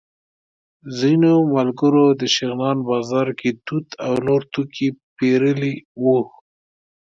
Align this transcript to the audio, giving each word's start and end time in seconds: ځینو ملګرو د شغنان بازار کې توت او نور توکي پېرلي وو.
ځینو 0.99 1.33
ملګرو 1.55 2.05
د 2.19 2.21
شغنان 2.35 2.77
بازار 2.89 3.27
کې 3.39 3.49
توت 3.67 3.87
او 4.05 4.13
نور 4.27 4.41
توکي 4.53 4.87
پېرلي 5.17 5.73
وو. 6.03 6.19